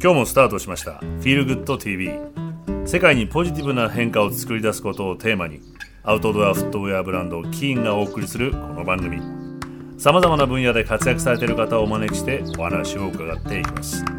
[0.00, 1.00] 今日もスタートしました。
[1.22, 2.20] Feel Good TV
[2.86, 5.60] 世界にポジティブな変化を作り出すことをテーマに
[6.04, 9.20] アウトドアフットウェアブランドキーンがお送りするこの番組。
[9.98, 14.04] さまざまな分野で活躍されている方をお招きしてお話を伺っていきます。
[14.04, 14.10] フ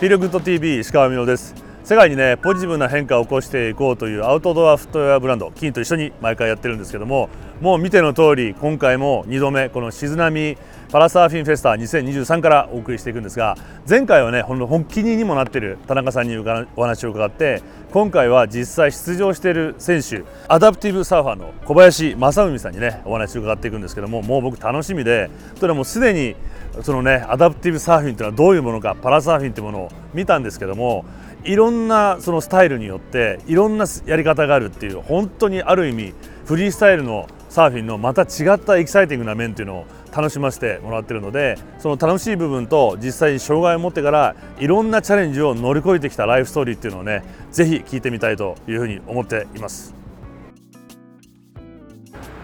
[0.00, 1.54] ールグッド TV 石川美乃です。
[1.84, 7.30] 世界にねポジティブな変化を起こしていこうというアウトドアフットウェアブランドキーンと一緒に毎回やってるんですけども
[7.62, 10.58] もう見ての通り今回も2度目この静波
[10.90, 13.56] パラサーフィンフェスタ2023からお送りしていくんですが
[13.88, 17.62] 前回はねこの発起人にもなってる田中さんにお話を伺って
[17.92, 26.34] 今回は実際出場している選手アダプティブサーファーの小林征郁さんにねお話を伺っていくんですけどももう僕楽しみでというのはもうすでに
[26.82, 31.04] そのねアダプティブサーフィンというのはどういうものかパラサーフィンというものを見たんですけども
[31.44, 36.12] いろんなそのスタイルによっていろんなやり方があるっていう本当にある意味
[36.44, 49.94] フリースタイルのサーフィンのまた違ったエキサイティングな面というのを楽しませてもらってるのでその楽しい部分と実際に障害を持ってからいろんなチャレンジを乗り越えてきたライフストーリーっていうのをねぜひ聞いてみたいというふうに思っています。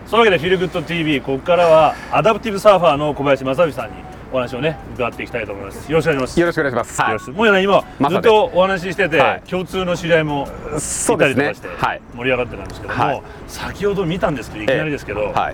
[0.05, 5.91] そのわけで「Feel Good TV」ここからはアダプティブサーファーの小林征郁さんにお話をね伺っていきたいと思います。
[5.91, 6.41] よろしくお願いします。
[6.41, 7.03] よろしくお願いします。
[7.03, 11.69] はい、もうね今ずっとお話ししてて、はい、共通の知り合いもいたりとかして
[12.15, 15.53] 盛り上がってたんですけども、はい、先ほど見たんですけどいきなりですけど、は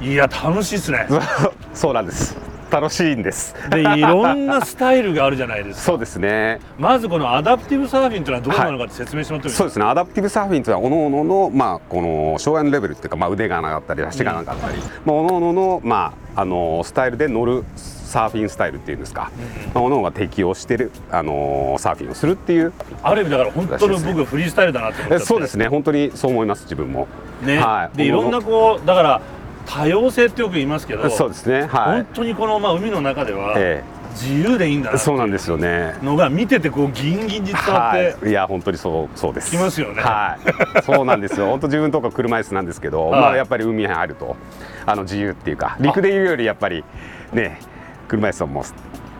[0.00, 1.06] い、いや楽しいですね。
[1.74, 2.36] そうなんです。
[2.70, 3.54] 楽しいんです。
[3.68, 5.82] でいろんなスタイルがあるじゃないですか。
[5.82, 6.60] そうですね。
[6.78, 17.64] まずこのアダプティブサーフィンというのはどうなのかって説明してもらってもいそうですねアダプティブサーフィンというのはおのおののまあこの障害のレベルっていうかまあ腕がなかったり足がなかったり、うん、まあおのおののまああのスタイルで乗る
[18.10, 22.72] サーフィンスタイルっていうんですか、うん、まあ、おのおのが適応してる、あのー、サーフィンをするっていう。
[23.02, 25.24] ある意味だから本当に僕フリースタイルだなって思って。
[25.24, 25.68] そうですね。
[25.68, 27.06] 本当にそう思います自分も。
[27.42, 29.20] ね、はい、でいろんなこうだから
[29.66, 31.68] 多様性ってよく言いますけどそうですね、はい、
[32.02, 34.00] 本当にこの、まあ、海の中では、ええ。
[34.10, 35.94] 自由でいいんだなそうなんですよね。
[36.02, 39.52] のが見ててこうギンギンに伝わって、はい、いや本当にそうそうです。
[39.52, 40.02] きますよね。
[40.02, 40.36] は
[40.78, 40.82] い。
[40.82, 41.46] そうなんですよ。
[41.46, 44.36] 本当自分とか車椅子なんですけど、 はい、まあやっぱり海に入ると
[44.84, 46.84] あの自由っていうか陸でいうよりやっぱり
[47.32, 47.60] ね
[48.10, 48.64] 車椅子をも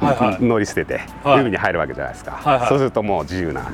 [0.00, 3.70] はいはい、乗り捨てて、海に入るわけじゃないですか、はいはい、そうするともう自由な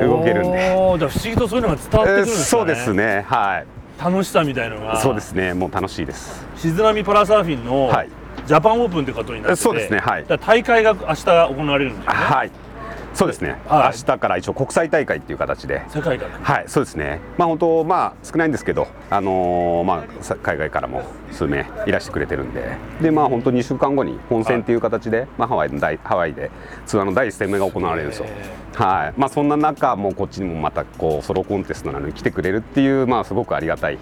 [0.00, 0.70] 動けるんで。
[0.70, 3.24] 不思議とそういうのが伝わってくるんですね、そうですね。
[3.28, 3.66] はい。
[4.02, 4.96] 楽しさみたいのが。
[4.96, 5.54] そうですね。
[5.54, 6.44] もう楽しいです。
[6.56, 8.08] 静波パラサーフィンの、はい、
[8.46, 9.62] ジャパンオープンってことになってて。
[9.62, 10.00] そうですね。
[10.00, 10.24] はい。
[10.26, 12.18] 大会が明日行われるんですよね。
[12.18, 12.50] はい
[13.16, 15.82] そうですね、はい、明日から一応国際大会っていう形で。
[15.88, 17.20] 世界はいそうですね。
[17.38, 22.76] まあ本当まあ少ないんですけどあのー、まあ海外からも数名いらしてくれてるんで。
[23.00, 26.50] でまあ本当2週間後に本戦っていう形で、はい、まあハワイの大ハワイで
[26.84, 28.26] ツアーの第一戦目が行われるんですよ。
[28.74, 29.18] はい。
[29.18, 33.98] まあそんな中もうこっちにもまたこうソロコンテストなのに来てくれるっていうまあすごくありがたい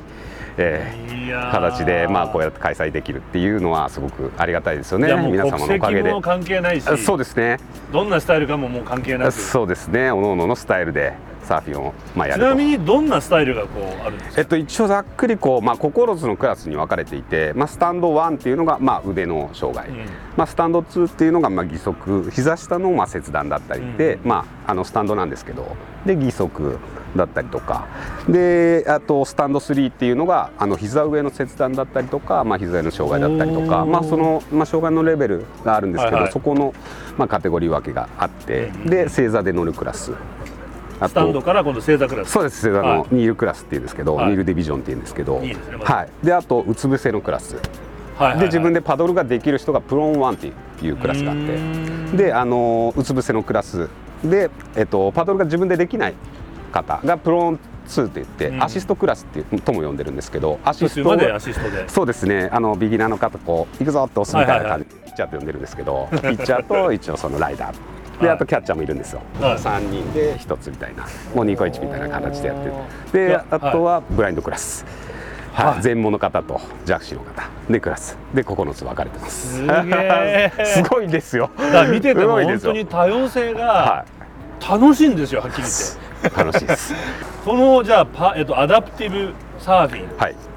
[0.57, 5.09] えー、形で、まあ、こうやって開催できるっていうのはすごくありがたいですよね。
[5.31, 6.21] 皆様のおかげで。
[6.21, 6.97] 関係ないし。
[6.99, 7.59] そうですね。
[7.93, 10.11] どんなスタイルかももう関係ないそうですね。
[10.11, 19.97] おのおののスタイルでサーフィンを、まあ、やるちなみにどんなスタイルがこうあるんですか、えっと、一応ざっくりこう、まあ、9つのクラスに分かれていて、まあ、スタンド1っていうのが、まあ、腕の障害、うん、
[20.37, 22.31] まあ、スタンド2っていうのが、まあ、義足。
[22.31, 26.79] 膝下の、まあ、切断だったりで、うん、まあ、あのスタンドなんですけどで義足
[27.17, 27.87] だったりとか。
[28.29, 36.75] であとスタンド3っていうのがあの膝上の切断だったりとか、まあ、膝上の障害だったりとか、まあそのまあ、障害のレベルがあるんですけど、はいはい、そこの、
[37.19, 40.13] まあ、カテゴリー分けがあって、で正座で乗るクラス
[41.09, 42.31] スタンドから今度正座クラス。
[42.31, 45.41] そうです正座のニールクラスっていうんですけど、はい、ニールディビジョンっていうんですけど、
[45.83, 47.57] はい、であとうつ伏せのクラス。
[47.57, 47.65] はい
[48.17, 52.17] はいはい、で自分でパドルができる人がプロン1っていうクラスがあって。
[52.17, 53.89] であのうつ伏せのクラス。
[54.25, 56.15] で、えっと、パドルが自分でできない
[56.73, 61.39] 方がプロン2って言って、うん、アシストクラスってとも呼んでるんですけどアシストで
[61.89, 62.49] そうですね。
[62.53, 71.05] あのビギナーの方こう行くぞって押すみたいな感じで、ピッチャーって呼んでるんですけど ピッチャーと一応そのライダーであとキャッチャーもいるんですよ、はい、3人で1つみたいな。
[71.35, 72.73] もう2個1みたいな形でやってる
[73.13, 74.85] であとはブラインドクラス、
[75.53, 78.17] はい、全盲の方と弱視の方でクラス。
[78.33, 79.63] で9つ分かれてます。
[80.65, 81.51] すごいですよ。
[81.57, 84.05] だから見てても本当に多様性が
[84.69, 86.45] 楽しいんですよはっきり言って。
[86.45, 86.95] 楽しいです。
[87.45, 90.09] このじゃあパ、えっと、アダプティブサーフィン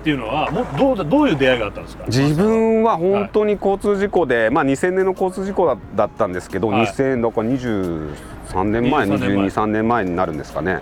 [0.07, 2.05] っていうのは、はい、もうどうどういう出会いがあったんですか？
[2.07, 9.05] 自分は本当に交通事故で、はい、まあ、2000年の交通事故だだったんですけど、はい、2000年だから23年前。
[9.05, 10.79] 22、3年前になるんですかね。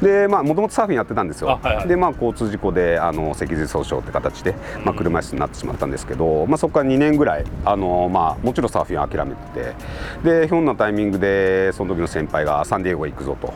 [0.00, 9.74] でまあもともとサーフィンやってたんですよ、はいはい、でまあ交通事故であの脊髄損傷って形で、まあ、車椅子になってしまったんですけど、まあ、そこから2年ぐらいあの、まあ、もちろんサーフィン諦めて
[10.22, 13.52] てでひょんなタイミングでその時の先輩がサンディエゴ行くぞと。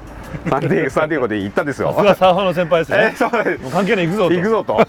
[0.49, 1.93] サンディエゴ サンディエゴで行ったんですよ。
[1.95, 3.13] サーファーの先輩ですね。
[3.13, 4.35] えー、そうもう関係ない行くぞと。
[4.35, 4.87] 行くぞと。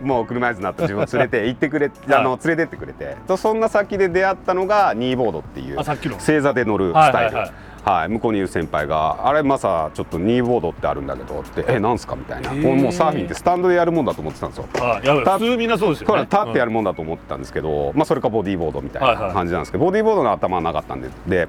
[0.02, 7.52] もう車椅子になった自分を連れて行ってくれ、あの連れてってくれてとそんな先で出会ったのがニーボードっていうあさっきの正座で乗るスタイル、はいはいはい
[7.84, 12.52] はい、向こうにいる先輩が「あれマサちょっとニーボードってあるんだけど」って「えなんすか?」みたいな。
[12.52, 14.66] もうサーフィンってスタンドでやるもんだと思ってたんですよ。
[14.80, 16.22] あや普通みんなそうですよね。
[16.22, 19.32] 立ってやる、るもんだと思ってたんですけど、まあ、それかボディーボードみたいはいはない。
[19.32, 21.48] 感じなんですけど、ボディーボードの頭はなかったんでで、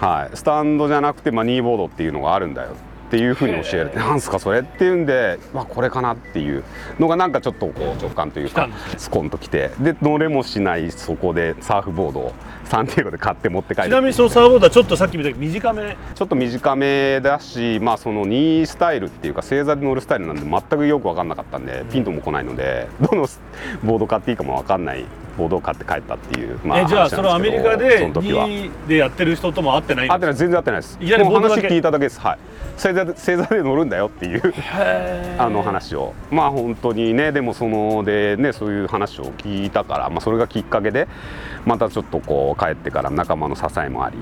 [0.00, 2.72] はい、スタンドじゃなくて、まあ、ニーボードっていうのがあるんだよっ
[3.10, 6.64] ていうふうに教えられてなんすかそれっていうんで、まあ、これかなっていう
[6.98, 12.32] のがなんかちょっとこう直感というかスコンときてで乗れもしないそこでサーフボードを
[12.64, 15.96] サンディエゴで買って持って帰ってちなみにそのサーフボードはちょっとさっき見たけど短め。
[16.14, 23.26] ちょっと短めだし、まあ、そのニースタイルっていうか正座で乗るスタイルなんで全くよく分かんなかったんでピントも来ないのでどの
[23.82, 25.04] ボード買っていいかも分かんない。
[25.38, 28.46] ボードを買って帰ったっていう、まえじゃあそのアメリカでその時は。
[28.46, 30.98] 2でやってる人とも会ってないん会ってない全然会ってないです。
[31.00, 32.20] いきなりも話聞いただけです。
[32.20, 32.38] はい。
[32.76, 34.54] 正座で正座で乗るんだよっていう
[35.38, 36.12] あの話を。
[36.30, 41.06] まあ本当にねでもそのでねそういう話を聞いたから、まあ、それがきっかけで
[41.64, 44.16] またちょっとこう帰ってから仲間の支えもあり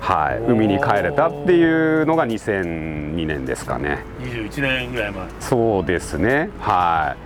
[0.00, 4.04] はい、海に帰れたっていうのが2002年ですかね。
[4.20, 5.26] 21年ぐらい前。
[5.40, 6.50] そうですね。
[6.60, 7.23] はい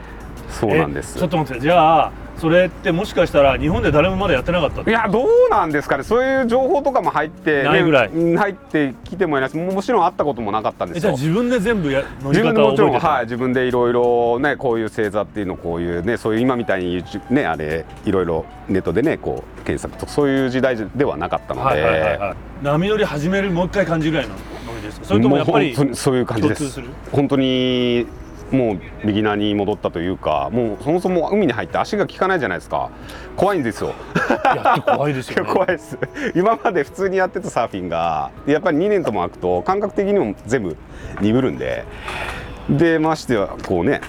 [0.50, 1.16] そうなんです。
[1.16, 4.88] えちょっと待ってじゃあそれってもしかしたら日本で誰もまだやってなかった？
[4.88, 6.04] いやどうなんですかね。
[6.04, 8.10] そういう情報とかも入って、ねないぐらい。
[8.10, 11.12] 入ってきてもいないしももちろん会ったこともなかったんですよ。
[11.12, 22.36] 自分で全部や自分でもちろん、はい、自分でいろいろねこういう星座っていうのこういうねそういう今みたいにねあれいろいろネットでねこう検索とそういう時代ではなかったので、はいはいはいはい。
[22.62, 24.38] 波乗り始めるもう一回感じぐらいのノ
[24.76, 25.06] リですか？
[25.06, 26.58] それともやっぱりそういう感じです。
[26.60, 26.88] 共通する？
[27.10, 28.06] 本当に
[28.50, 32.90] もうビギナーに戻ったというかもうそもそも海に入って足が効かないじゃないですか。
[33.36, 33.94] 怖いんですよ。
[34.54, 35.50] やって怖いですよね。
[35.52, 35.98] 怖いです。
[36.34, 40.76] 今まで普通にやってたサーフィンがやっぱり2年とも空くと感覚的にも全部
[41.20, 41.84] 鈍るんで。
[42.68, 44.02] でましてはこうね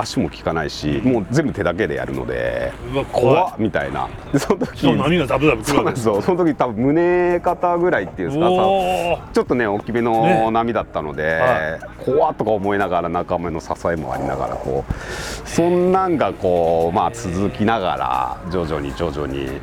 [0.00, 2.72] 足も効かないしもう全部手だけでやるので
[3.12, 4.08] 怖っみたいな。
[4.32, 19.60] でその時そう波がザブザブ来その時多分胸肩ぐらいっていうんですかさちょっとね大きめのね波だったので、は怖っとか思いながら仲間の支えもありながらこうそんなんがこうまあ続きながら徐々に徐々に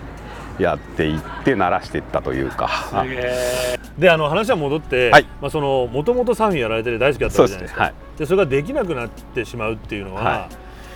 [0.60, 2.70] やっていって慣らしていったというか。
[3.98, 5.26] であの話は戻って、はい。
[5.42, 7.84] まあ、そのもともとサーフィンやられてて大好きだったわけじゃないですか。
[7.84, 7.94] はい。
[8.18, 10.50] でそれができなくなってしまうっていうのは、は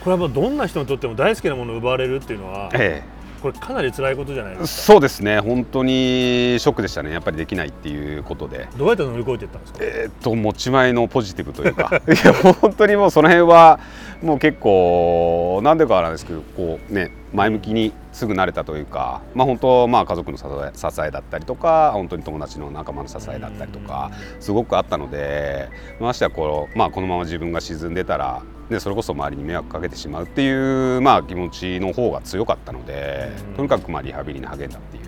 [0.04, 3.04] これはもうどんな人にとっても大好きなものを奪われるっていうのはえ
[3.42, 5.40] これかなり辛いことじゃないえ、ですそうですね。
[5.40, 7.12] 本当にショックでしたね。
[7.12, 8.66] やっぱりできないっていうことで。
[8.66, 9.80] かどうやって乗り越えていったんですか？
[9.82, 12.02] えーっと持ち前のポジティブというか。
[12.08, 13.80] いや本当にもうその辺は
[14.22, 25.70] もう結構なんでかなんですけどこうね前向きにすぐ慣れたというかまあ本当まあ家族の支え支えだったりとか本当に友達の仲間の支えだったりとかすごくあったので
[26.00, 35.04] ましてはこう、まあ、このまま自分が沈んでたら、ね、それこそ周りに迷惑かけてしまうっていう、まあ、気持ちの方が強かったのでうんとにかくまあリハビリに励んだっていう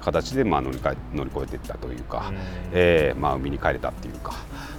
[0.00, 2.28] 形でまあ乗り換え乗り越えていったというか。
[2.30, 2.36] うん
[2.72, 4.34] えーまあ、海に帰れたっていうか、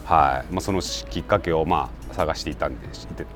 [0.08, 0.54] はい。
[0.54, 2.88] まあ、そのきっかけを、まあ、探していたんで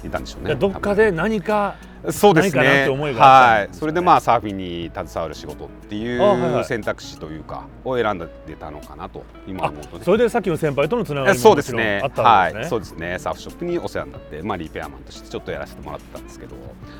[0.05, 0.55] いたんでしょうね。
[0.55, 1.75] どっかで何か
[2.09, 2.87] そうですね。
[2.87, 8.27] いはい、それでまあサーフィンに携わる仕事っていう選択肢というかを選んで
[8.59, 10.03] たのかなと今あ思うとね。
[10.05, 12.01] それでさっきの先輩とのつながりもそうですね。
[12.03, 12.59] あったわけですね。
[12.61, 13.19] はい、そうですね。
[13.19, 16.55] サーフショップにお世話になって、まあ、リペアマンとしてちょっとやらせてもらってたんですけど、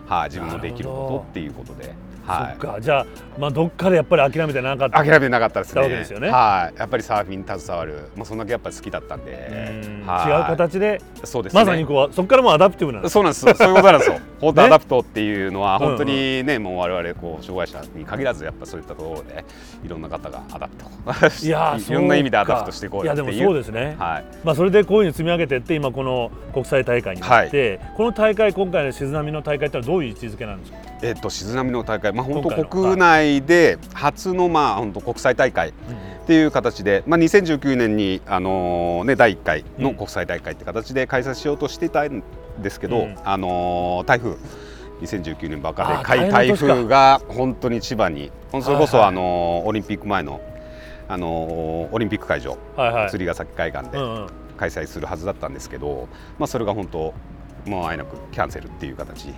[0.06, 1.96] はい、自分のできることっていうことで、
[2.26, 2.58] はい。
[2.62, 2.82] そっか。
[2.82, 3.06] じゃあ、
[3.40, 5.04] まあ、どっかでやっぱり諦めてなかった。
[5.04, 5.82] 諦めなかったですね。
[5.82, 6.30] わけですよね。
[6.30, 9.32] はい、やっぱりサーフィンに携わる、まあ、そんだけやっぱり好きだったんで。
[9.84, 10.02] うん。
[10.02, 11.62] 違うはい形でそうですね。
[11.62, 13.08] まさにこうそこからもうアダプティブな。
[13.10, 14.20] そうなんですそういうことなんですよ。
[14.40, 15.90] 本当ねアダプトっていうのはうんうん。
[15.90, 19.44] 本当にね、もう我々こう障害者に限らずやっぱそういったところで
[19.84, 20.86] いろんな方がアダプト
[21.46, 23.04] いやー いろんな意味でアダプトしていこう。
[23.04, 24.24] いやでもそうですね、はい。
[24.44, 30.78] まあ、それでこういうふうに積み上げていって今この国際大会になって、この大会今回の静波の大会ってのはどういう位置づけなんですか？
[31.04, 35.74] えっと静波の大会まあ本当国内で初のまあ本当国際大会っ
[36.28, 42.24] ていう形で、まあ、2019年に、あのーね、第1回の国際大会って形で開催しようとしてたん
[42.62, 43.18] ですけど、うん。
[43.24, 44.38] あのー台風
[45.02, 50.42] 2019年ばかあで台風が本当に千葉にそれこそ、あのーオリンピック前の、
[51.08, 53.10] あのーオリンピック会場はいはい。
[53.10, 53.98] 釣ヶ崎海岸で
[54.58, 57.14] 開催するはずだったんですけど、まあ、それが本当
[57.66, 59.34] もうあえなくキャンセルっていう形。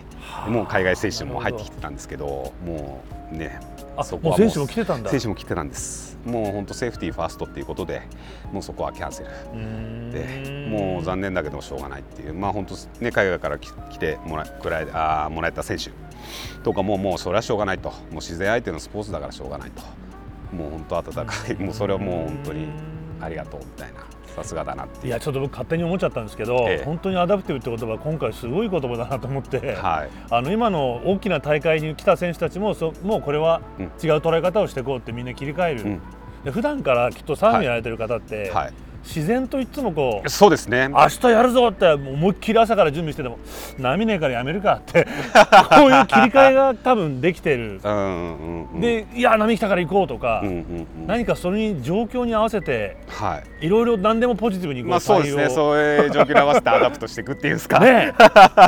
[0.47, 3.59] もう海外選手も入ってきてたんですけどもうね
[3.97, 5.09] あそこはもう選手も来てたんだ。
[5.09, 6.17] 選手も来てたんです。
[6.25, 8.01] もう本当セーフティーファーストっていうことで
[8.51, 9.29] もうそこはキャンセル。
[10.11, 12.33] でもう残念だけどしょうがないっていう。
[12.33, 15.91] まあ本当ね海外から来来てもらくらいあーもらえた選手
[16.63, 17.89] とかももうそれはしょうがないと。
[17.89, 19.81] もう自然相手のスポーツだからしょうがないと。
[20.55, 21.55] もう本当温かい。
[21.55, 22.67] もうそれはもう本当に
[23.19, 26.83] ありがとうみたいなさすがだなっていやちょっと僕勝手に思っちゃったんですけど、ええ。
[26.83, 30.09] 本当にアダプティブって言葉今回すごい言葉だなと思って、はい。
[30.29, 33.85] あの今の大きな大会に来た選手たちもそもうこれはうん。
[33.85, 36.01] 違う捉え方をしていこうってみんな切り替える、うん。
[36.43, 38.73] で普段からきっとサーフィンやられてる方って、はい
[39.03, 40.87] 自然といつもこうそうですね。
[40.89, 43.37] 明日やるぞって思いっきり朝から準備してても
[43.77, 45.05] 波ねえからやめるかって
[45.75, 51.07] こういう切り替えが多分できてる、うんうんうんでいや波来たから行こうとか、うんうんうん。
[51.07, 53.65] 何かそれに状況に合わせてはい。
[53.67, 55.49] いろいろ何でもポジティブにこうまあそうですね。
[55.49, 57.79] そういう状況に合わせてアダプトしていくっていうんですか。
[57.79, 58.13] ね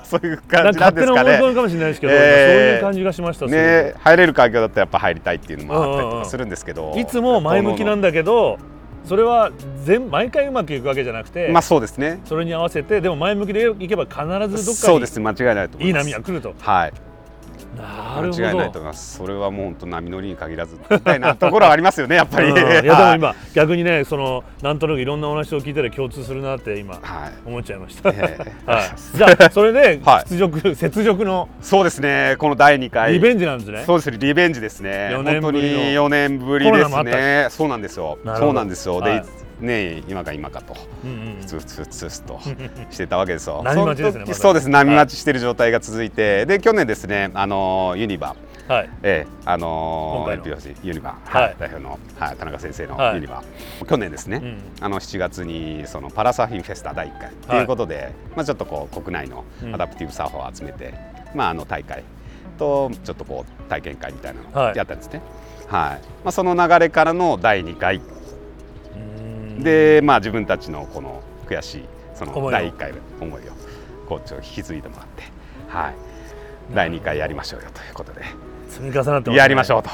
[0.04, 6.92] そういう感じなんか勝手なですかもしれないですけど、ええそういう感じがしました、ね入れる環境だったらやっぱ入りたいっていうのもあったりとかするんですけど。
[6.94, 8.60] くいつも前向きなんだだけど
[9.06, 9.52] それは
[9.84, 12.22] 全毎回うまくいくわけじゃなくて、まあそうですね。
[12.26, 14.28] それに合わせてでも前向きでいけば必ず
[14.66, 15.20] どっかそうです。
[15.20, 16.56] 間違いないといい波が来ると。
[16.60, 16.94] はい
[17.84, 19.18] 間違いないとど思います。
[19.18, 22.50] それはもう本当波乗りに限らずみたいなところはありますよねやっぱり。
[22.50, 22.58] うん。
[22.58, 23.18] いやでもはい。
[23.18, 27.34] 今逆にねそのなんとなくいろんなお話を聞いたら共通するなって今はい。
[27.46, 28.72] 思っちゃいました、ええ。
[28.72, 30.24] はい、じゃあそれではい。
[30.24, 32.36] 屈辱、雪辱のそうですね。
[32.40, 33.14] この第2回。
[33.14, 35.10] リベンジなんですね、そうですリベンジですね。
[35.12, 35.68] 四年ぶりの。
[35.68, 37.48] 本当に4年ぶりですね。
[37.50, 38.18] そうなんですよ。
[38.38, 39.22] そうなんですよ、はい。
[39.22, 40.76] でね今か今かと。
[41.42, 42.40] ふつふつふつふつと
[42.92, 43.62] してたわけですよ。
[43.66, 48.36] 波待ちですねそうです波待ちしてる状態が続いて、で去年ですねあのユニバ。
[48.68, 48.90] はい。
[49.04, 51.44] ええあのー、ユニバ、はい。
[51.44, 53.16] はい、代表の、はい、田中先生のはい。
[53.16, 53.44] ユニバ、
[53.88, 54.58] 去年ですね、うん。
[54.82, 57.32] あの7月にそのパラサーフィンフェスタ第1回。
[57.48, 57.64] とい。
[57.64, 59.76] うことで、まあ、ちょっとこう国内のうん。
[59.76, 60.96] アダプティブサーファーを集めて、
[61.36, 62.04] まあ、あの大会
[62.58, 64.78] とちょっとこう体験会みたいなのをはい。
[64.78, 65.22] やったんですね。
[65.68, 66.08] はい。
[66.24, 68.15] まあ、その流れからの第2回うん
[69.60, 73.52] で、まあ、自分たちのこの悔しいその第1回の思いを
[74.08, 75.24] コーチを引き継いでもらって、
[75.68, 75.96] はい、
[76.74, 78.24] 第2回やりましょうよということで。
[78.70, 79.36] 積み重なってね。
[79.36, 79.90] やりましょうと。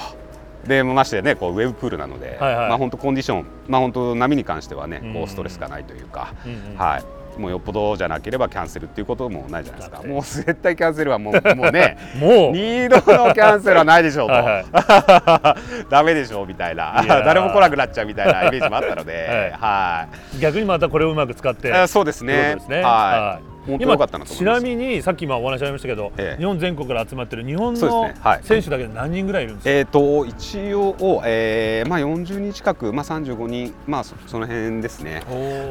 [0.67, 2.69] でましてやねこうウェブプールなので、はいはい。
[2.69, 5.13] まあ本当コンディションまあ本当波に関してはねうん。
[5.13, 6.77] こうストレスがないというか、うんうん。
[6.77, 10.07] はいもうよっぽどじゃなければキャンセルっていうこともないじゃないですか。
[10.07, 12.51] もう絶対キャンセルはもう もうねもう。
[12.51, 14.33] 二度のキャンセルはないでしょうと。
[14.33, 14.45] はい。
[14.45, 17.01] はいダメでしょうみたいな。
[17.03, 20.39] い誰も来なくなっちゃうみたいなイメージもあったので、はい。
[20.39, 21.73] 逆にまたこれをうまく使って。
[21.73, 22.55] あそうですね。
[22.67, 22.81] ね。
[22.81, 26.39] はい今良かったなと思ちなみにさっき今お話ありましたけど、ええ。
[26.39, 28.09] 日本全国から集まってる日本の
[28.43, 35.23] 選手だけで何人ぐらいいるんですか、えー、と一応、えーまあ、40人近く、まあ、35人、まあ、そその辺ですね。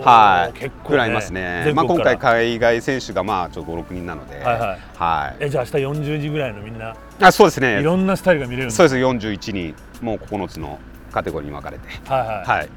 [0.04, 1.72] はい、結構、ぐらいいますね。
[1.74, 4.78] まあ、今回海外選手がまあちょっと5、6人なので、はいはい。
[4.94, 5.44] はい。
[5.44, 7.80] えじゃあ明日40時ぐらいのみんなあそうですね。
[7.80, 8.96] いろんなスタイルが見れるそうです。
[8.96, 10.78] 41人、もう9つの
[11.12, 12.68] カテゴリーに分かれて、はいはい、はい、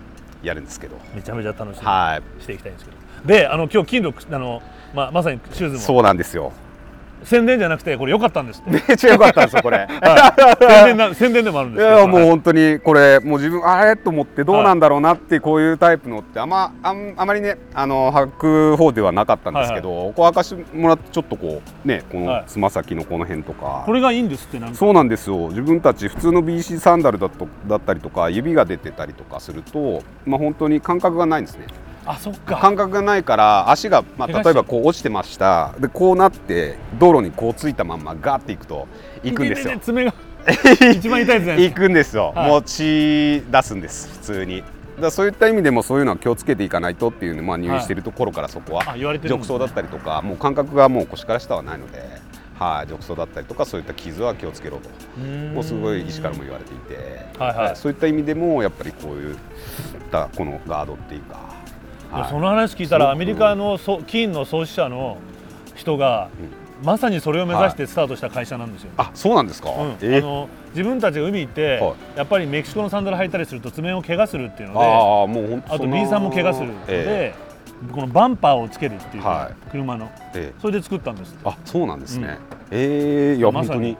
[0.41, 4.61] やるんですけど、めちゃめちゃ楽しみはにしていきたいんですけど、であの今日金土あの、
[4.93, 5.79] まあ、まさにシューい、ズも。
[5.81, 6.51] そうなんですよ。
[7.23, 8.61] 宣伝じゃなくてこれ良かったんです。
[8.67, 9.87] めっちゃ良かったんですよ、これ。
[10.59, 22.25] 宣伝な宣伝でもあるんいですけどやもう本当にこれもう自分あれと思ってどうなんだろうなってこういうタイプのってあんまあんあまりねあの履く方ではなかったんですけど、こう明かしてもらってちょっとこうねこはい。
[22.41, 24.75] のつま先のこの辺とか、これがいいんですってなんか。
[24.75, 25.47] そうなんですよ。
[25.47, 31.67] 自分たち普通の BC サンダルだとだったりとか指が出てたりとかするとまあ本当に感覚がないんですね
[32.05, 32.57] あそっか。
[32.57, 35.73] 感覚がないから足が、まあ、例えばこう落ちてました。
[35.79, 38.87] でこうなって道路にこうついたまんまガーっていくと
[39.23, 39.79] 行くんですよ。
[39.79, 40.13] 爪が
[40.93, 42.49] 一番痛いやつ行くんですよ、はい。
[42.49, 44.63] もう血出すんです普通に。
[44.99, 49.55] だそういった意味でもそういうのは気をつけていかないとっていうのまあ入院しているところからそこはあ言われてるんですね。
[49.55, 51.99] 褥瘡だったりとかもう感覚がもう腰から下はないので、
[52.59, 54.89] はい、褥瘡だったりとかそういった傷は気をつけろと。
[55.19, 57.57] もうすごい医師からも言われていて、はい。
[57.57, 59.35] はいそういった意味でもやっぱりこういっ
[60.11, 61.52] たこのガードっていうか、
[62.13, 62.29] はい。
[62.29, 65.17] その話聞いたらアメリカのそ金の創始者の
[65.75, 66.29] 人が、
[66.83, 68.91] まさにそれを目指してスタートした会社なんですよ。
[68.97, 69.97] あそうなんですか、うん。
[70.01, 77.35] えあの自分たちが海行って、はやっぱりメキシコのサンダル履いたりすると爪を怪我するっていうのでああもう本当あと B さんも怪我するので、え
[77.91, 79.23] このバンパーをつけるっていう
[79.71, 80.11] 車の。
[80.35, 80.53] ええ。
[80.55, 82.37] えそれで作ったんですあそうなんですね、
[82.71, 83.97] ええいやまさ本当にに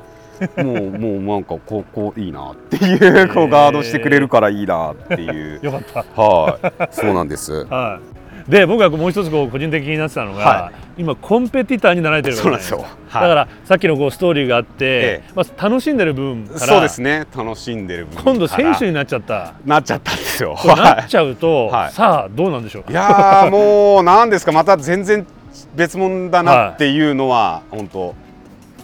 [0.57, 5.59] もうもうなんかこうこういいなっていうこうガードしてくれるからいいなっていう。
[5.63, 5.83] よかっ
[6.15, 6.21] た。
[6.21, 6.87] はい。
[6.91, 7.65] そうなんです。
[7.69, 7.99] は
[8.47, 12.79] い、で僕がもう一つこう個人的になってたのが、は今コンペティターになられてるそうなんですよ。
[13.09, 13.21] はい。
[13.23, 17.25] だからさっきのこうストーリーがあって、えまあ、楽しんでる部分からそうですね。
[17.35, 19.53] 楽しんでる部分今度選手にになっちゃった。
[19.65, 20.55] なっちゃったんですよ。
[20.65, 21.91] なっちゃゃうと、はい。
[21.91, 24.51] さあどうなんでしょういやーもうなんですか？
[24.51, 25.25] また全然
[25.75, 28.15] 別物だなっていうのは本当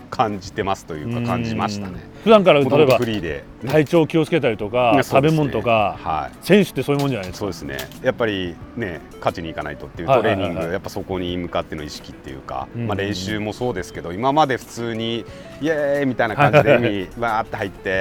[0.09, 1.99] 感じてますというか感じましたね。
[2.23, 5.03] 普段から例えばフリーで、体調気をつけたりとか、ね。
[5.03, 6.37] 食べ物とか、はい。
[6.41, 7.39] 選手ってそういうもんじゃないですか。
[7.39, 7.77] そうですね。
[8.03, 12.87] やっぱりね勝ちにいかないとっていうトレーニングやっぱそこに向かっての意識っていうか、うん。
[12.87, 15.25] まあ、練習もそうですけど今まで普通に
[15.61, 17.91] イエーイみたいな感じで海わーって入ってイ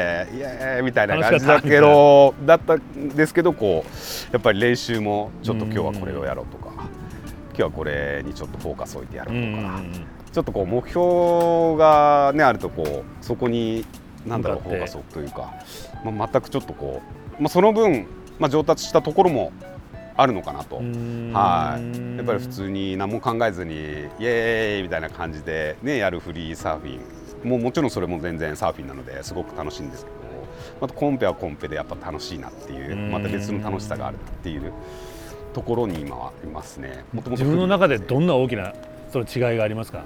[0.40, 9.82] エーイみたいな感じだけどだったんですけどこうやっぱり練習もちょっと今日はこれをやろうとか今日はこれにちょっとフォーカスを置いてやろうとか、
[10.32, 13.84] ちょっとこう目標が、ね、あるとこうそこに
[14.26, 15.54] 何だろうフォーカスをというか、
[16.04, 17.02] まあ、全くちょっとこ
[17.38, 18.06] う、まあ、その分、
[18.38, 19.52] まあ、上達したところも
[20.16, 20.76] あるのかなと。
[20.76, 23.76] はい、やっぱり普通に何も考えずにイ
[24.20, 27.48] エーイみたいな感じで、ね、やるフリーサーフィン。
[27.48, 30.16] もうもちろんそれも全然サーフィンなのですごく楽しいんですけど
[30.80, 34.72] またコンペはコンペでやっぱ楽しいなっていうまた別の楽しさがあるっていう
[35.52, 37.04] ところに今はいますね。
[37.12, 38.74] もともと自分の中でどんな大きな
[39.10, 40.02] その違いがありますか？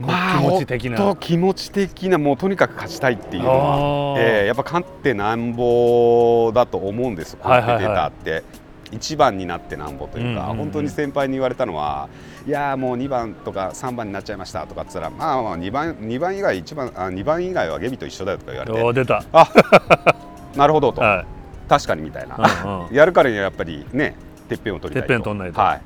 [0.00, 1.16] まあ、気持ち的な。
[1.16, 4.20] 気持ち的なもうとにかく勝ちたいっていうのあは、ー。
[4.20, 7.88] えーやっぱ勝ってなんぼだと思うんですこうやって。
[7.88, 8.44] 出たって、
[8.92, 12.08] 一番になってなんぼというか、本当に先輩に言われたのは
[12.46, 19.22] いやーもう2番とか3番になっちゃいましたとかっつったらまあまあ2番二番以外一番あ2番以外はゲビと一緒だよとか言われて出た、
[20.56, 21.26] なるほどと、は
[21.68, 22.94] 確かにみたいな、うんうん。
[22.94, 24.14] やるからにはやっぱりね
[24.48, 25.08] てっぺんを取りたいと。
[25.08, 25.60] てっぺん取んないと。
[25.60, 25.80] はい、い、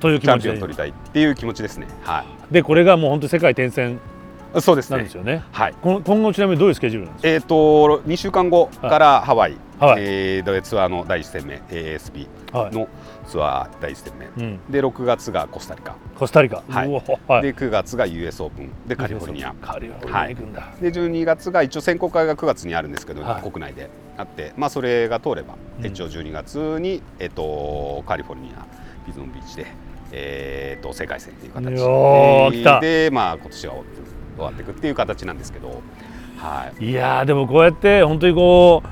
[0.00, 1.86] という気チャ持ちでンピオン取りたいっていう気持ちですね。
[2.02, 4.00] はでこれがもう本当世界転戦
[4.56, 4.96] いそうですね。
[4.96, 5.44] なんですよね。
[5.52, 5.74] はい。
[5.80, 7.28] この今後ちなみにどういうスケジュールなんですか？
[7.28, 12.74] えー、と2週間後からハワイ、ハワイえーでツアーの第1戦目 ASB はい。
[12.74, 12.88] の
[13.28, 16.88] ツアー第1戦目、うん、で6月がコスタリカ、コスタリカ、はい。
[17.42, 18.72] で9月が US オープン。
[18.88, 19.54] でカリフォルニア。
[19.62, 23.48] カリフォルニア行くんだ、で12月が一応選考会が9月にあるんですけど、はい。
[23.48, 25.86] 国内であって、まあ、それが通れば、うん。
[25.86, 28.66] 一応12月に、えっとカリフォルニア
[29.06, 29.66] ビゾンビーチで、
[30.12, 31.80] えー、と世界戦っていう形。
[31.80, 32.80] よー来た。
[32.80, 33.84] で、まあ、今年は終
[34.44, 35.82] わっていくっていう形なんですけど、
[36.36, 38.88] はい、いやーでもこうやって本当にこう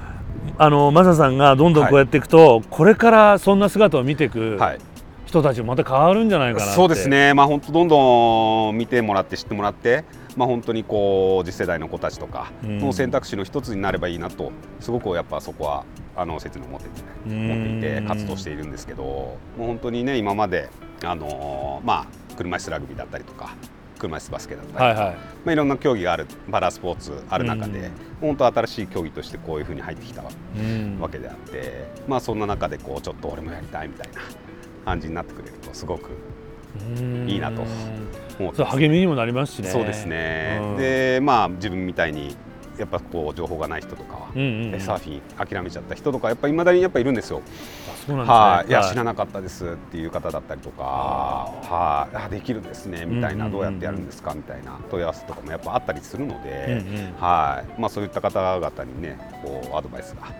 [0.58, 4.78] あのマサさんがどんどんこうやっていくと、これからそんな姿を見ていくはい。
[5.26, 6.74] 人たちもまた変わるんじゃないかなって。
[6.74, 10.04] そうですね、まあ、本当どんどん見てもらって知ってもらって、
[10.38, 12.78] まあ、本当にこう次世代の子たちとかうん。
[12.78, 20.70] の選択肢の一つになればいいなとすごくやっぱそこはあの切に思ってて、うん思っていて活動しているんですけどもう本当にね今まで
[21.04, 23.56] あのまあ車椅子ラグビーだったりとか
[23.98, 25.14] 車椅子バスケだったりはいはい。
[25.16, 27.90] まあ、いろんな競技があるパラスポーツある中で、うん。
[28.20, 30.30] 本当新しい競技としてこういうふうに入ってきたわ
[31.10, 34.20] けであって、まあそんな中でこうちょっと俺もやりたいみたいな
[34.84, 36.10] 感じになってくれるとすごく
[36.96, 37.28] うん。
[37.28, 37.62] いいなと
[38.44, 39.68] 思ってそう励みにもなりますしね。
[39.68, 40.76] そうですね、うん。
[40.76, 42.36] でまあ自分みたいに
[42.78, 44.80] やっぱこう情報がない人とかは、うんうんうん。
[44.80, 47.42] サーフィン諦めちゃった人とかやっぱりいまだにやっぱいるんですよ。
[48.08, 48.22] すね。
[48.22, 48.72] はい、い。
[48.72, 53.70] やはい知らなかったですっていう方だったりとか、はい、あできるんですねみたいな、うんうんうんうん。
[53.70, 57.14] どうやってやるんですかみたいな問い合わせとかもやっぱあったりするので、うんうん。
[57.18, 60.32] はい、まあそういった方々にねこうアドバイスが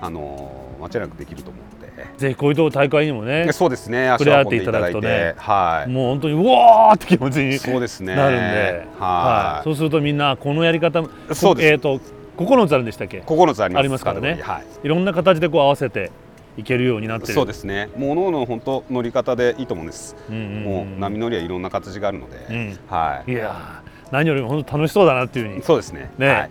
[0.00, 2.06] あの間違いなくできると思うので。
[2.16, 8.14] ぜひこういう大会にもねでそうですね、足触れ合って、ていただくとねはい、もう本当にうわーって気持ちにそうですね。
[8.14, 11.68] なるんで、はい、そうするとみんなこのやり方もそうです。
[11.68, 12.00] えっ、と
[12.36, 13.80] 9つあるんでしたっけ？9つあります。
[13.80, 14.40] ありますからね。
[14.42, 16.12] はい、いろんな形でこう合わせて
[16.56, 17.32] いけるようになってる。
[17.32, 17.88] そうですね。
[17.96, 20.16] ものの本当乗り方でいいと思うんです。
[20.28, 20.64] うんうんうん。
[20.64, 22.78] もう波乗りはいろんな形があるので、うん。
[22.88, 23.32] はい。
[23.32, 25.62] いやー何よりも本当楽しそうだなっていうふうに。
[25.62, 26.10] そうですね。
[26.18, 26.50] ね、はい。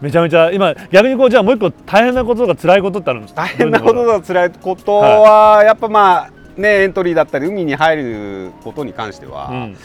[0.00, 3.42] めちゃめちゃ今逆にこうじゃあもう一個大変なこととか辛いことってあるんですか？
[3.42, 9.76] 大変なことだ辛いことは、やっぱまあねエントリーだったり海に入ることに関しては、うん、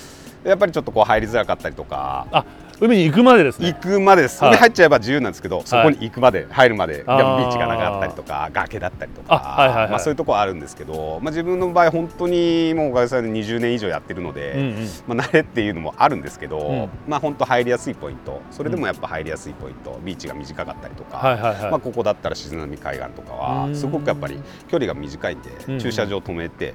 [0.44, 2.28] やっぱりちょっとこう入りづらかったりとか。
[2.32, 2.46] あ
[2.80, 3.74] 海に行くまでですね。
[3.74, 4.54] 行くまでです、はい。
[4.54, 9.90] 海入っちゃえば自由なんですけど、そこに行くまで入るまで、ビーチがなかったりとか崖だったりとか、あはいはいはい。
[9.92, 14.76] まあ、そういうところはあるんですけど、まあ、自分の場合本当にもうおかげさまで20年以上やってるので、うんうん。
[15.08, 16.90] まあ、慣れっていうのもあるんですけど、ん。
[17.08, 18.42] まあ本当入りやすいポイント。
[18.52, 23.36] それでもやっぱ入りやすいポイント、ビーチが短かったりとか、はいはいはい、まあ、ここだったら静波海岸とかう
[23.70, 23.72] ん。
[23.72, 25.80] はすごくやっぱり距離が短いんで、うん。
[25.80, 26.74] 駐車場止めて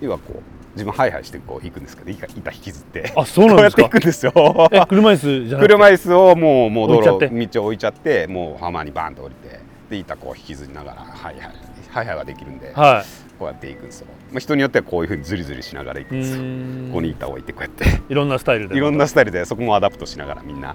[0.00, 3.12] 要はこう自分ハイハイしてこう行くんですけど板板引きずって。
[3.16, 3.82] あそうなんですか？
[3.82, 4.32] 行くんですよ。
[4.72, 9.60] え車椅子じゃ車椅子をもうもう道路道を置いちゃってもう浜にバーンと降りて
[9.90, 11.44] で板こう引きずりながらはいはい
[11.90, 13.04] はいはいができるんで、は
[13.38, 16.42] こうやって行くんですよ、まあ、人によってはこういうふうにズリズリしながら行くんですよ。
[16.42, 16.86] うん。
[16.88, 18.02] ここに板を置いてこうやって。
[18.08, 18.76] いろんなスタイルで。
[18.76, 20.74] いろんなスタイルでそこもアダプトしながらみんな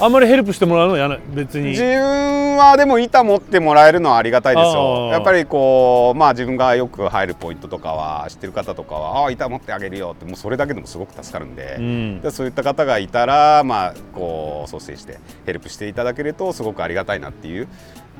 [0.00, 1.70] あんまりヘルプしてもらうのはやな別に。
[1.70, 5.08] 自分はでも板持ってもらえるのはありがたいですよ。
[5.10, 12.20] やっぱりこうまあ自分がよく入るポイントとかは知ってる方とかはああ板持ってあげるよってもうそれだけでもすごく助かるんで、うん。
[12.20, 17.68] でそういった方がいたら、まあ、こう率先してヘルプしていただけるとすごくありがたいなっていう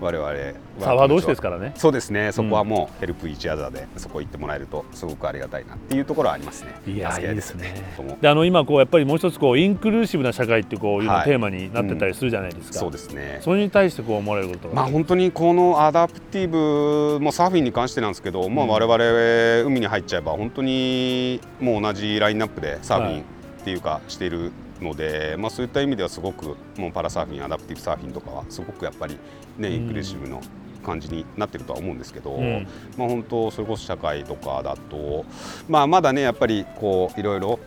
[0.00, 0.34] 我々は
[0.78, 1.72] サーファー同士ですからね。
[1.76, 2.32] そうですね。
[2.32, 6.74] そこはもう help each other でそこ行ってもらえるとすごくありがたいなっていうところはありますね。
[6.86, 7.74] いやいいですね。
[8.20, 11.06] であの今こうやっぱりもう一つこうインクルーシブな社会ってこうい。
[11.06, 13.38] うテーマになってたりするじゃないですか、そうですね。
[13.42, 23.24] それに対してこう思われることがまあ本当にこのアダプティブもサーフィンに関してなんですけど、まあ我々海に入っちゃえば本当にもう同じラインナップでサーフィンっ
[23.64, 29.18] ていうかしているので、まあそういった意味ではすごくもうパラサーフィンアダプティブサーフィンとかはすごくやっぱり
[29.56, 30.40] ねインクルーシブの
[30.84, 32.66] 感じになってるとは思うんですけど、うん。
[32.96, 35.24] まあ本当それこそ社会とかだと
[35.68, 37.58] まあまだねやっぱりこういろいろ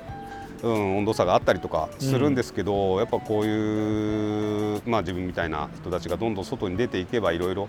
[0.63, 7.67] うん、温度差があったりとかするんですけど、やっぱこういう、まあ、自分みたいな人たちがどんどん外に出ていけばいろいろ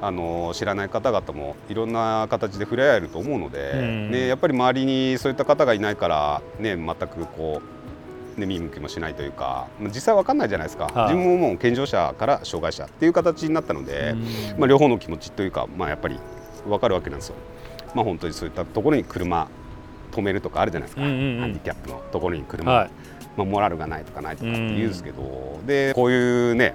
[0.00, 4.10] あの知らない方々もいろんな形で触れ合えると思うので、うん。
[4.10, 7.79] ね、やっぱり周りにそういった方がいないから、ね、全くこう、
[8.40, 11.14] ね、見向きもしないというかまあ実際わかんないじゃないですか、はい。
[11.14, 14.14] 自分ももう健常者から障害者っていう形になったので、
[14.54, 14.60] うん。
[14.60, 16.18] まあ、両方の気持ちというか、まあ、やっぱり
[16.66, 17.36] 分かるわけなんですよ。
[17.94, 19.48] まあ、本当にそういったところに車
[20.12, 21.40] 止めるとかあるじゃないですか、うんうんうん。
[21.40, 22.90] ハンディキャップのところに車、はい。
[23.36, 26.74] まあ、モラルがないとかないとかって言うんですけど、でこういうね、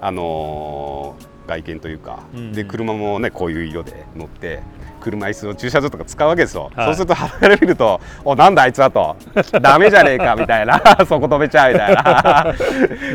[0.00, 2.52] あのー外見というか、うんうん。
[2.52, 4.62] で車もねこういう色で乗って
[5.06, 6.86] 車椅子を駐車場とか使うわけですよ、はい。
[6.86, 9.16] そうすると肌から見ると「おなんだあいつは」と
[9.62, 12.54] 「ダメじゃねえか」みたいな「そこ止めちゃう」みたいな。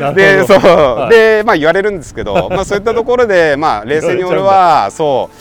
[0.00, 1.10] なでそう、はい。
[1.10, 5.36] でまあ言われるんですけど、まあそういったところでまあ冷静に俺はそう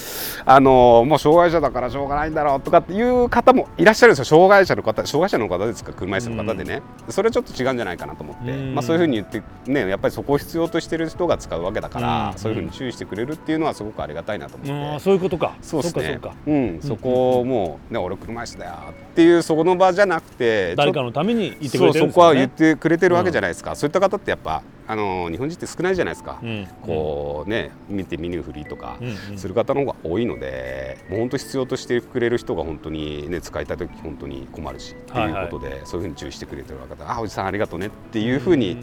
[0.46, 4.26] あのもう障害者だからしょうがないんだろうとかっていう方もいらっしゃるんですよ。
[4.26, 5.94] 障害者の方障害者の方ですか？
[5.94, 8.76] 車椅子の方でね、それはちょっと違うんじゃないかなと思って、うん。
[8.76, 12.38] まあそういうふうに言ってねやっぱりそこを必要としてる人が使うわけだから、うん。
[12.38, 15.00] そういうふうに注意してくれるっていうのはすごくありがたいなと思って。
[15.00, 15.56] そういうことか。
[15.62, 16.20] そうですね。
[16.22, 22.12] そうん、そこをもう、ね、俺車椅子だよっていうそこの場じゃなくて誰かのために言ってくれてるね。
[22.12, 26.68] そこは言ってくれてるわけじゃないですか、そういった方ってやっぱあの日本人って少ないじゃないですか、うん。
[26.82, 29.38] こうね見て見ぬふりとかうんうん。
[29.38, 38.76] する方の方が多いので、もう本当必要としてくれる人が本当にね使いたい時本当に困るしっていうことで、そういうふうに注意してくれてる方あおじさんありがとうねっていうふうに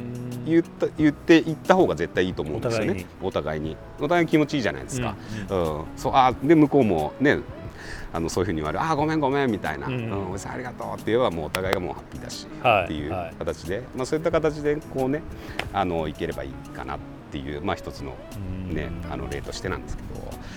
[0.47, 3.05] 言った言って言った方が絶対いいと思うんですよね。
[3.23, 3.77] お互いに。
[4.01, 4.31] お互いに。
[4.31, 5.15] 気持ちいいじゃないですか、
[5.51, 5.85] うん。
[5.97, 7.39] そうあで向こうもね
[8.13, 13.35] あのそういうふうに言われるあごめんごめんみたいな、ううんんおじさんありがとうって言えばもうお互いがもうハッピーだし、はいっていうはい。
[13.39, 15.23] 形で、まあ、そういった形でこうね
[15.73, 16.99] あのいければいいかなっ
[17.31, 18.17] ていう、まあ、一つの,、
[18.69, 20.09] ね、あの例としてなんですけど。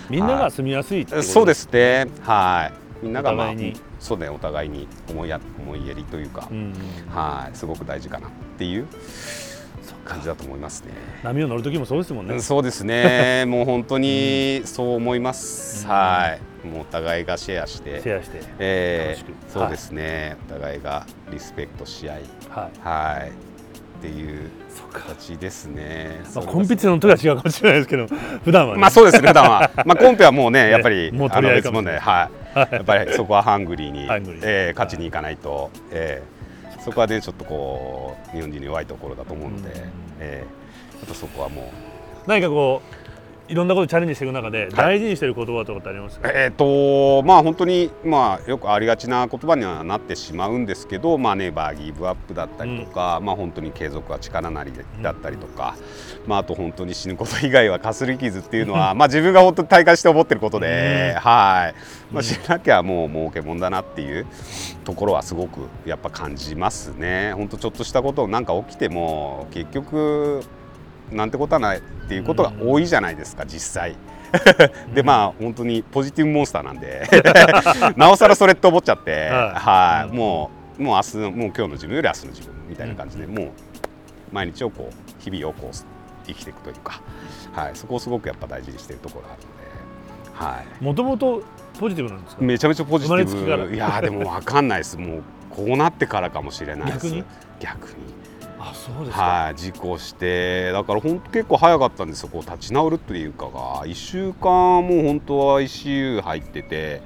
[0.10, 2.08] みんなが住みやすいってことそうですね。
[2.22, 3.06] はい。
[3.06, 3.82] みんなが、まあお互いに。
[4.00, 6.74] そうねお互いに思いや思いやりというか、うん
[7.10, 7.56] はい。
[7.56, 8.88] すごく大事かなっていう
[10.06, 10.92] 感じだと思いますね。
[11.24, 12.40] 波を乗る時もそうですもんね。
[12.40, 13.46] そうですね。
[13.48, 15.92] もう本当にそう思います、うん。
[15.92, 22.22] はいもうお互いがシェアしてシェアしてえーそうですね、お互いがリスペクトし合い。
[22.50, 22.88] はい。
[22.88, 23.30] はい。
[23.30, 24.50] っていう
[24.92, 26.22] 形ですね。
[26.34, 28.08] まあコンピティションの時は違うかもしれないですけど
[28.44, 28.82] 普段はね。
[28.82, 29.28] まあそうですね。
[29.28, 29.70] 普段は。
[29.86, 32.60] まあコンペはもうねやっぱりもう取り合いかも別問題はい。
[32.76, 34.40] やっぱりそこはハングリーに ー。
[34.44, 36.82] えー勝ちに行かないと、えー。
[36.82, 39.90] そこはねちょっとこう日本人に弱いところだと思うので、うん。
[40.20, 40.98] えー。
[40.98, 41.66] ちょっとそこはもう。
[42.28, 43.01] 何かこう
[43.48, 55.76] いろんなことにチャレンジしていく中で大事にしている言葉とかってありますか、えーとまあ本当に、まあ、よくありがちな言葉にはなってしまうんですけど、まあ、ネバーギブアップだったりとか、まあ、本当に継続は力なりだったりとか、
[56.28, 62.14] まあ、あと本当に死ぬこと以外はかすり傷っていうのは、まあ、自分が本当に体感して思ってることで、 はい。
[62.14, 64.26] まあ、しなきゃもう儲けもんだなっていう
[64.84, 67.34] ところはすごくやっぱ感じますね。
[67.34, 70.44] 本当ちょっとしたことなんか起きても結局
[71.12, 73.96] なんてことはないっていうことが多いじゃないですか、実際。
[74.94, 77.06] でまあ本当にポジティブモンスターなんで。
[77.98, 79.30] なおさらそれって思っちゃって、はい。
[79.30, 83.52] はい、もうもう明日のもう今日の自分より明日の自分みたいな感じで、もう
[84.32, 85.76] 毎日をこう日々をこう
[86.26, 87.02] 生きていくというか、
[87.52, 91.44] はい、そこをすごくやっぱ大事にしているところがあるので、はい、もともと
[91.80, 92.42] ポジティブなんですか？
[92.42, 93.76] めちゃめちゃポジティブ。
[93.76, 94.98] いやーでも分かんないです。
[94.98, 97.08] もうこうなってからかもしれないです。
[97.08, 97.24] 逆に？
[97.60, 97.94] 逆に
[98.64, 103.86] あそうですか、はい、事故してだから本当結構早かったんですよこう立ち直るっていうかが。
[103.86, 107.02] 1週間もう本当は ICU 入ってて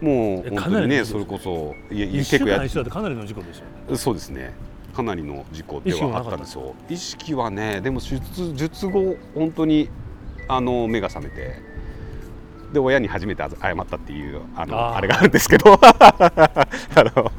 [0.00, 3.96] もうえ本当にねそれこそいや一週間結構やってかなりの事故ですよね。
[3.96, 4.52] そうですね。
[4.94, 6.74] かなりの事故ではあったんですよ。
[6.88, 9.88] 意識はねでも術術後本当に
[10.48, 11.56] あの目が覚めて
[12.72, 15.78] で親に初めて謝ったっていうあのあれがあるんですけど。
[15.80, 17.32] あの。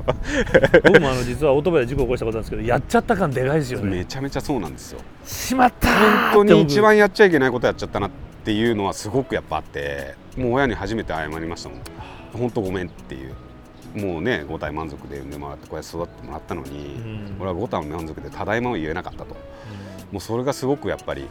[0.83, 3.97] 僕もあの実はオートバイで事故を起こしたことなんですけどやっちゃった感でかいですよね。
[3.97, 4.99] めちゃめちゃそうなんですよ。
[5.25, 5.89] しまった
[6.33, 8.11] 本当に一番番やっちゃいけないことやっちゃったなっ
[8.43, 11.79] ていうのはすごくやっぱあってもう親に初めて謝りましたもん。
[12.33, 13.33] 本当ごめんっていう。
[13.95, 17.37] もうね5体満足で産んでもらってこうやって育ってもらったのに、うん。
[17.39, 19.35] 俺は5体満足でただいまを言えなかったと。
[20.11, 21.27] もうそれがすごくやっぱり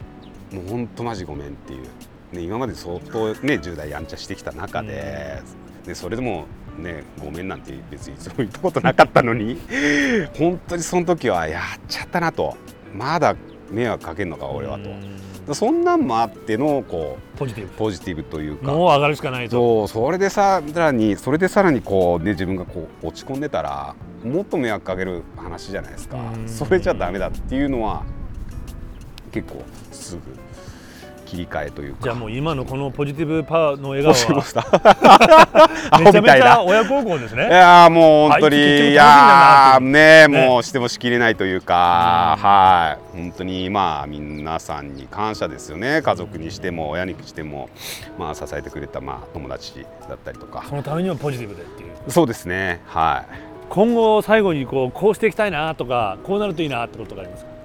[0.53, 1.87] もう本当マジごめんっていう
[2.33, 5.43] ね、今まで相当、ね、10代やんちゃしてきた中で、
[5.87, 6.47] でそれでも、
[6.79, 9.59] ね、ごめんなんて別にいつも言ったことなかったのに
[10.39, 12.57] 本当にその時はやっちゃったなと。
[12.95, 13.37] まだ
[13.71, 15.55] 迷惑かけるのか俺はと。
[15.55, 17.71] そんなんもあってのこうポジティブ。
[17.71, 18.73] ポジティブというか。
[18.73, 19.89] もう上がるしかないと。
[19.89, 26.19] そうそれでさらにそれでさらにこう、ね、自分がこう落ち込んでたらもっと迷惑かける話じゃないですか。
[26.47, 28.05] それじゃダメだっていうのは
[29.33, 30.21] 結構すぐ
[31.29, 31.99] 切り替えというか。
[32.05, 34.43] じゃあもう今のこのポジティブパワーの笑顔は。
[36.01, 37.49] めちゃめちゃ親孝行ですね。
[37.49, 43.17] いやもう本当にいやねもうしてもしきれないというか、はい。
[43.17, 46.01] 本当にまあ皆さんに感謝ですよね。
[46.01, 47.69] 家族にしても親にしても
[48.19, 50.65] まあ支えてくれたまあ友達だったりとか。
[50.69, 51.89] そのためにはポジティブでっていう。
[52.11, 52.81] そうですね。
[52.87, 53.35] はい。
[53.69, 57.58] 今後最後にこうこうしていきたいなとかこうなるといいなってことがありますか？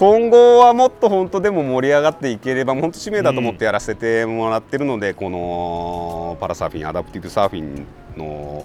[0.00, 7.86] 今後はもっと本当でも盛り上がっていければ本当使命だと思ってやらせてもらってるので、うん、このパラサーフィンアダプティブサーフィン
[8.16, 8.64] の、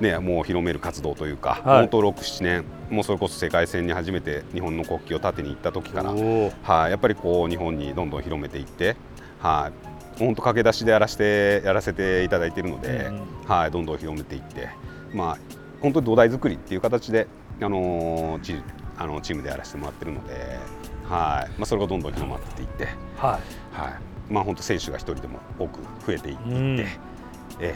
[0.00, 8.96] ね、もう広める活動というか、はい、本当67年もうそれこそ世界戦に初めて日本の国旗を立てに行った時からはい、やっぱりこう日本にどんどん広めていって
[9.38, 10.18] はい。
[10.18, 14.70] 本当駆け出しでやらせてやらせていただいているので、うん、はい、どんどん広めていって
[15.12, 15.38] まあ
[15.80, 17.28] 本当に土台作りっていう形で
[17.60, 20.58] あのーあのチームでやらせてもらってるので、
[21.08, 21.58] はい。
[21.58, 23.80] まあ、それがどんどん広まっていって、はい。
[23.80, 24.32] はい。
[24.32, 26.88] まあ、本当選手が一人でも多く増えていって、うん、え
[27.60, 27.74] え。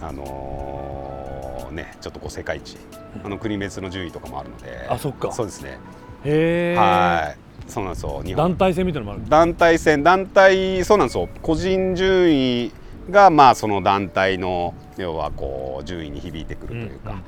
[0.00, 2.76] あのー、ね、ちょっとこう世界一、
[3.24, 5.32] あの国別の順位とかもあるので、あそっか。
[5.32, 5.78] そうですね。
[6.24, 7.70] へはい。
[7.70, 8.22] そうなんですよ。
[8.36, 10.02] 団体戦みたいなのもある団体戦。
[10.02, 11.28] 団体そうなんですよ。
[11.42, 12.72] 個人順位
[13.10, 17.22] がまあその団体の要はこう順位に響いてくるというか、うんうん、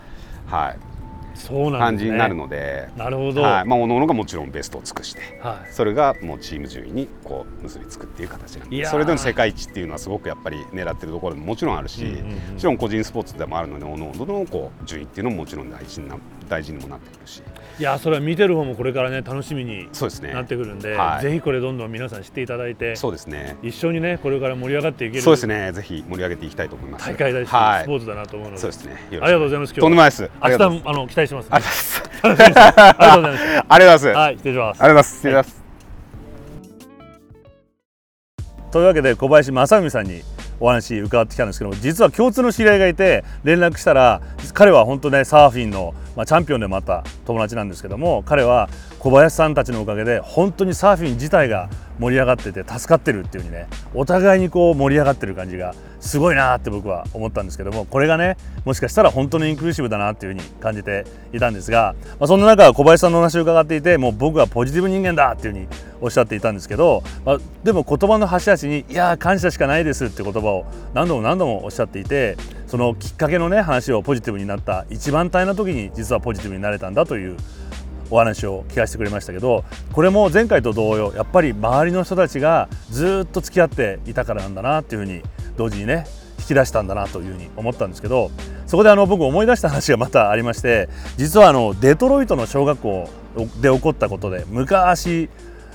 [0.46, 0.78] はい
[1.78, 2.88] 感じになるので。
[2.96, 3.64] なるほど、はい。
[3.64, 16.16] まあ、おのおのがもちろんベストを尽くして、はい、それがもうチーム順位にこう結びつくっていう形なんでそれでの世界一っていうのはすごくやっぱり狙ってるところももちろんあるし、うんうんうん、もちろん個人スポーツでもあるのでおのおののこう順位っていうのももちろん大事な
[16.48, 17.42] 大事にもなってくるし。
[17.78, 19.88] いやそれは見てる方もこれからね楽しみに
[20.32, 23.56] なってくるんで、ねはい、ぜひこれどんどん皆さん知っていただいてそうですね。
[23.62, 25.70] 一緒にねこれから盛り上がっていけるそうですね。
[25.72, 27.06] ぜひ盛り上げていきたいと思います。
[27.06, 28.60] 大会だし、はい、スポーツだなと思うので。
[28.60, 28.96] そうですね。
[29.10, 30.30] ありがとうございますとんでもないです。
[30.42, 32.82] 明日あの期待します、ね、ありがとうございます。
[32.88, 33.48] ありがとうございます。
[33.68, 34.06] ありがとうございます。
[34.08, 34.82] はい、失礼します。
[34.82, 35.14] ありがとうございます。
[35.14, 35.62] 失礼します。
[38.70, 40.22] というわけで小林正文さんに
[40.60, 44.20] お話伺ってきたんですけども実は共通の知り合いがいて連絡したら
[44.54, 48.68] 彼は本当ねサーフィンの、まあ、チャンピオンでもあった友達なんですけども彼は
[48.98, 65.68] 小林さんたちのおかげで本当にサーフィン自体が盛り上がってて助かってるっていう風にねお互いにこう盛り上がってる感じがすごいなって僕は思ったんですけどもこれがねもしかしたら本当のインクルーシブだなっていう風に感じていたんですが、まあ、そんな中小林さんのお話を伺っていてもう僕はポジティブ人間だっていう風に
[66.00, 72.36] おっしゃっていたんですけど、まあ、でも言葉の端々に「いや感謝しかないです」って言葉を何度も何度もおっしゃっていて
[72.68, 77.36] そのきっかけのね話をポジティブになった一番大変な時に実はポジティブになれたんだという
[78.10, 85.22] お話を聞かせてくれましたけどこれも前回と同様やっぱり周りの人たちがずっと付き合っていたからなんだなっていうふうに
[85.56, 86.06] 同時にね
[86.38, 88.30] 引き出したんだなというふうに思ったんですけど
[88.66, 93.10] そこであの僕思い出した話がまたありまして実はあのデトロイトの小学校
[93.60, 95.28] で起こったことで昔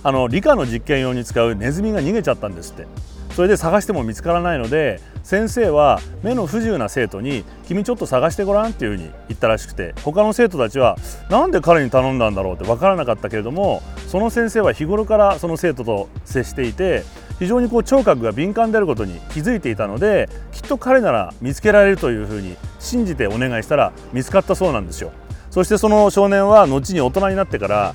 [0.04, 2.88] あの理科の実験用に使うネズミが逃げちゃったんですって。
[3.36, 10.98] それで探しても見つからないので先生は目の不自由な生徒に「君ちょっと探してごらん」っていうふうに言ったらしくて他の生徒たちは
[11.30, 17.04] 何で彼に頼んだんだろうって分からなかったけれどもその先生は日頃からその生徒と接していて
[17.40, 25.12] 非常にこう聴覚が敏感であることに気づいていたのできっと彼なら見つけられるというふうに信じてお願いしたら見つかったそうなんですよ。
[25.50, 27.94] そしてその少年は後に大人になってから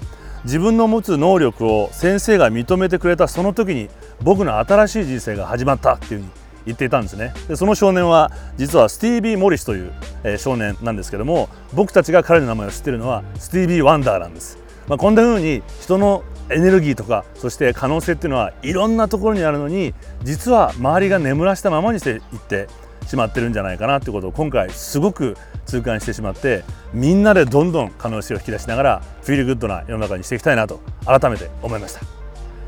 [0.48, 3.90] 自分の持つ能力を先生が認めてくれたその時に
[4.22, 6.30] 僕の新しい人生が始まったっていうふうに
[6.64, 7.34] 言っていたんですね。
[7.48, 9.92] でその少年は実はスティービー・モリスという、
[10.24, 14.56] えー、少年なんですけども僕たちが彼の名前を知ってるのはスティービー・ワンダーなんです、
[14.86, 22.68] まあ、こんな風に人のエネルギーとかそして可能性っていうのはいろんなところにあるのに実は周りが眠らしたままにしていって
[23.06, 25.36] しまってるんじゃないかなってことを今回すごく
[25.68, 32.00] 痛感してしまってみんなでどんどん可能性を引き出しながら feel good な世の中にしていきたいなと改めて思いました。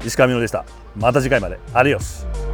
[0.04, 0.64] 石川實でした。
[0.96, 1.58] また次回まで。
[1.74, 2.49] Adiós。